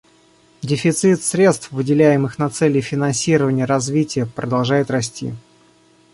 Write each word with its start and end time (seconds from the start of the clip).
Дефицит 0.63 1.21
средств, 1.21 1.71
выделяемых 1.71 2.39
на 2.39 2.49
цели 2.49 2.81
финансирования 2.81 3.65
развития, 3.65 4.25
продолжает 4.25 4.89
расти. 4.89 5.35